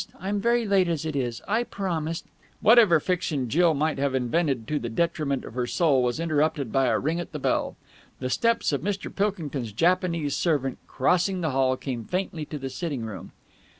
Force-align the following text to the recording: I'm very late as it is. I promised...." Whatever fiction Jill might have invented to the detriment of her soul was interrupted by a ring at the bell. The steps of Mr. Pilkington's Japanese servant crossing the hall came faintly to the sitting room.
I'm 0.19 0.41
very 0.41 0.65
late 0.65 0.87
as 0.87 1.05
it 1.05 1.15
is. 1.15 1.43
I 1.47 1.61
promised...." 1.61 2.25
Whatever 2.59 2.99
fiction 2.99 3.49
Jill 3.49 3.75
might 3.75 3.99
have 3.99 4.15
invented 4.15 4.67
to 4.69 4.79
the 4.79 4.89
detriment 4.89 5.45
of 5.45 5.53
her 5.53 5.67
soul 5.67 6.01
was 6.01 6.19
interrupted 6.19 6.71
by 6.71 6.87
a 6.87 6.97
ring 6.97 7.19
at 7.19 7.33
the 7.33 7.37
bell. 7.37 7.75
The 8.17 8.31
steps 8.31 8.71
of 8.73 8.81
Mr. 8.81 9.15
Pilkington's 9.15 9.71
Japanese 9.71 10.35
servant 10.35 10.79
crossing 10.87 11.41
the 11.41 11.51
hall 11.51 11.77
came 11.77 12.03
faintly 12.03 12.45
to 12.45 12.57
the 12.57 12.71
sitting 12.71 13.03
room. 13.05 13.31